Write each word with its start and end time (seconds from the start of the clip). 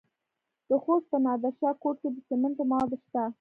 د 0.67 0.71
خوست 0.83 1.05
په 1.11 1.17
نادر 1.25 1.53
شاه 1.59 1.75
کوټ 1.81 1.95
کې 2.01 2.09
د 2.13 2.17
سمنټو 2.27 2.63
مواد 2.71 2.91
شته. 3.03 3.23